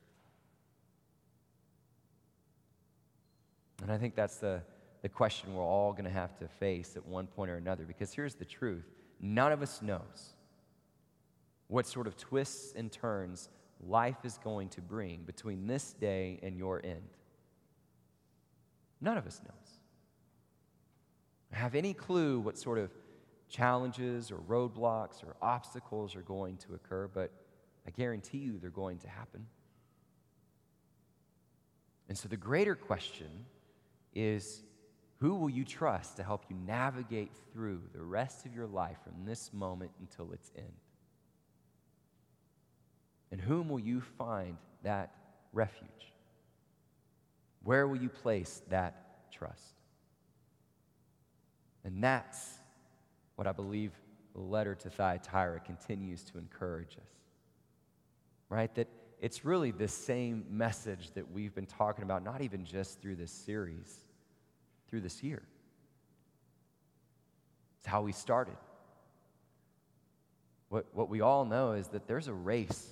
[3.81, 4.61] And I think that's the,
[5.01, 8.13] the question we're all going to have to face at one point or another because
[8.13, 8.85] here's the truth
[9.19, 10.33] none of us knows
[11.67, 13.49] what sort of twists and turns
[13.85, 17.09] life is going to bring between this day and your end.
[19.01, 19.79] None of us knows.
[21.53, 22.91] I have any clue what sort of
[23.49, 27.31] challenges or roadblocks or obstacles are going to occur, but
[27.87, 29.45] I guarantee you they're going to happen.
[32.09, 33.45] And so the greater question
[34.13, 34.61] is
[35.19, 39.25] who will you trust to help you navigate through the rest of your life from
[39.25, 40.67] this moment until its end?
[43.31, 45.15] And whom will you find that
[45.53, 46.13] refuge?
[47.63, 49.81] Where will you place that trust?
[51.83, 52.59] And that's
[53.35, 53.91] what I believe
[54.33, 57.26] the letter to Thyatira continues to encourage us.
[58.49, 58.73] Right?
[58.75, 58.87] That
[59.19, 63.31] it's really the same message that we've been talking about, not even just through this
[63.31, 64.05] series,
[64.89, 65.41] through this year.
[67.79, 68.57] It's how we started.
[70.69, 72.89] What, what we all know is that there's a race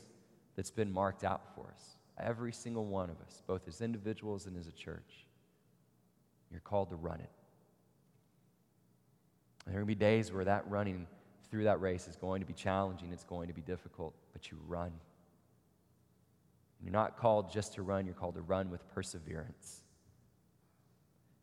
[0.55, 1.97] that's been marked out for us.
[2.17, 5.25] Every single one of us, both as individuals and as a church.
[6.49, 7.29] You're called to run it.
[9.65, 11.07] And there are going to be days where that running
[11.51, 14.57] through that race is going to be challenging, it's going to be difficult, but you
[14.67, 14.91] run.
[16.81, 19.81] You're not called just to run, you're called to run with perseverance.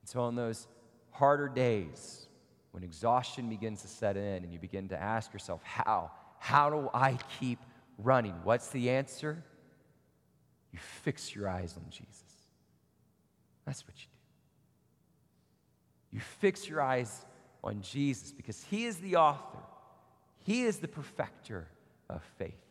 [0.01, 0.69] And so, on those
[1.11, 2.27] harder days,
[2.71, 6.11] when exhaustion begins to set in and you begin to ask yourself, how?
[6.39, 7.59] How do I keep
[7.99, 8.35] running.
[8.45, 9.43] What's the answer?
[10.73, 12.23] You fix your eyes on Jesus.
[13.67, 14.07] That's what you
[16.11, 16.17] do.
[16.17, 17.25] You fix your eyes
[17.63, 19.59] on Jesus because He is the author,
[20.41, 21.69] He is the perfecter
[22.09, 22.62] of faith.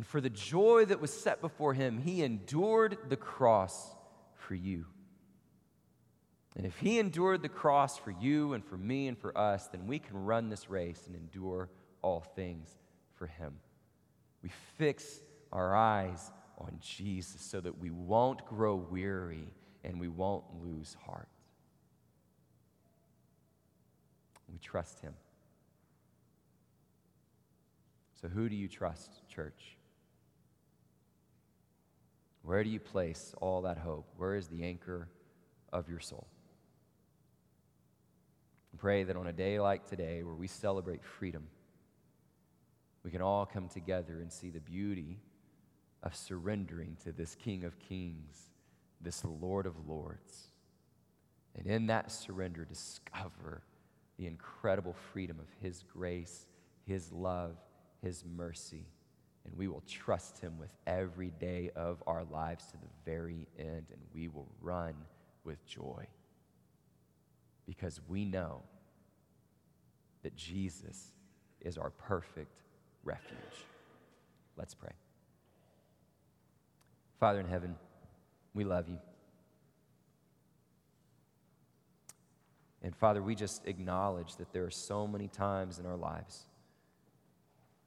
[0.00, 3.94] And for the joy that was set before Him, He endured the cross
[4.32, 4.86] for you.
[6.56, 9.86] And if He endured the cross for you and for me and for us, then
[9.86, 11.68] we can run this race and endure
[12.00, 12.78] all things
[13.16, 13.56] for Him.
[14.42, 14.48] We
[14.78, 15.20] fix
[15.52, 19.52] our eyes on Jesus so that we won't grow weary
[19.84, 21.28] and we won't lose heart.
[24.50, 25.12] We trust Him.
[28.18, 29.76] So, who do you trust, church?
[32.42, 34.08] Where do you place all that hope?
[34.16, 35.08] Where is the anchor
[35.72, 36.26] of your soul?
[38.78, 41.46] Pray that on a day like today, where we celebrate freedom,
[43.04, 45.18] we can all come together and see the beauty
[46.02, 48.50] of surrendering to this King of Kings,
[48.98, 50.48] this Lord of Lords.
[51.54, 53.62] And in that surrender, discover
[54.16, 56.46] the incredible freedom of His grace,
[56.86, 57.56] His love,
[58.02, 58.86] His mercy.
[59.50, 63.86] And we will trust Him with every day of our lives to the very end,
[63.90, 64.94] and we will run
[65.44, 66.06] with joy
[67.66, 68.62] because we know
[70.22, 71.12] that Jesus
[71.60, 72.62] is our perfect
[73.02, 73.66] refuge.
[74.56, 74.92] Let's pray.
[77.18, 77.74] Father in heaven,
[78.54, 78.98] we love you.
[82.82, 86.46] And Father, we just acknowledge that there are so many times in our lives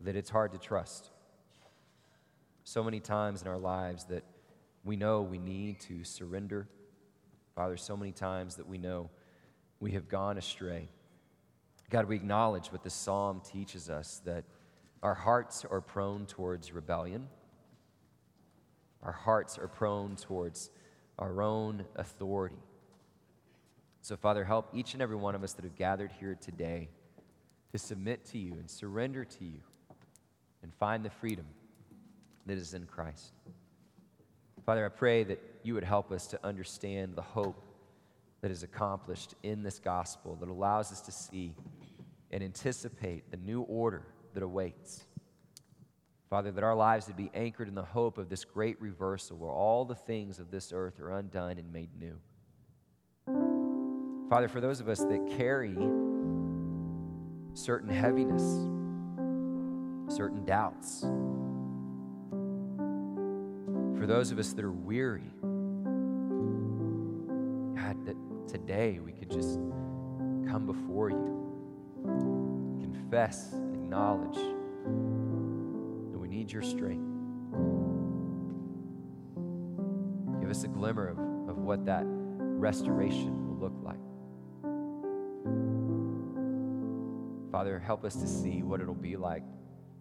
[0.01, 1.09] that it's hard to trust.
[2.65, 4.23] So many times in our lives that
[4.85, 6.67] we know we need to surrender.
[7.55, 9.09] Father, so many times that we know
[9.79, 10.87] we have gone astray.
[11.89, 14.45] God, we acknowledge what this psalm teaches us that
[15.01, 17.27] our hearts are prone towards rebellion.
[19.03, 20.69] Our hearts are prone towards
[21.19, 22.63] our own authority.
[24.01, 26.89] So, Father, help each and every one of us that have gathered here today
[27.73, 29.59] to submit to you and surrender to you
[30.61, 31.45] and find the freedom
[32.45, 33.33] that is in Christ.
[34.65, 37.61] Father, I pray that you would help us to understand the hope
[38.41, 41.53] that is accomplished in this gospel that allows us to see
[42.31, 45.05] and anticipate the new order that awaits.
[46.29, 49.51] Father, that our lives would be anchored in the hope of this great reversal where
[49.51, 52.17] all the things of this earth are undone and made new.
[54.29, 55.77] Father, for those of us that carry
[57.53, 58.41] certain heaviness,
[60.13, 61.05] certain doubts,
[64.03, 65.31] for those of us that are weary,
[67.73, 68.17] God, that
[68.49, 69.55] today we could just
[70.45, 74.35] come before you, confess, acknowledge
[76.11, 77.07] that we need your strength.
[80.41, 84.01] Give us a glimmer of, of what that restoration will look like.
[87.53, 89.45] Father, help us to see what it'll be like,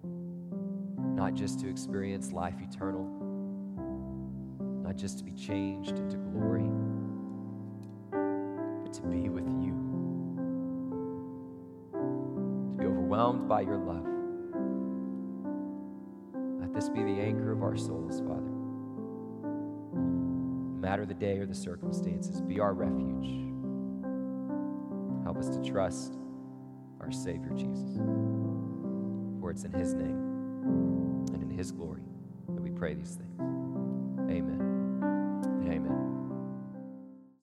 [0.02, 3.21] not just to experience life eternal,
[4.92, 6.68] not just to be changed into glory,
[8.84, 9.72] but to be with you,
[12.72, 14.06] to be overwhelmed by your love.
[16.60, 18.52] Let this be the anchor of our souls, Father.
[19.94, 23.48] No matter the day or the circumstances, be our refuge.
[25.24, 26.18] Help us to trust
[27.00, 27.96] our Savior Jesus.
[29.40, 32.02] For it's in His name and in His glory
[32.46, 33.40] that we pray these things.
[34.30, 34.71] Amen.